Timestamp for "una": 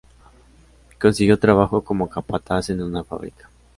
2.81-3.03